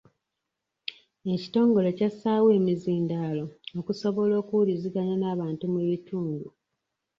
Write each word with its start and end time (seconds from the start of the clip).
Ekitongole 1.33 1.89
kyassaawo 1.97 2.47
emizindaalo 2.57 3.45
okusobola 3.79 4.33
okuwuliziganya 4.41 5.15
n'abantu 5.17 5.63
mu 5.73 5.81
bitundu. 5.89 6.47